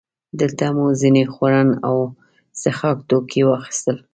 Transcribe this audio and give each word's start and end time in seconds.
دلته 0.39 0.65
مو 0.75 0.85
ځینې 1.01 1.23
خوړن 1.33 1.69
او 1.87 1.97
څښاک 2.59 2.97
توکي 3.09 3.41
واخیستل. 3.45 3.97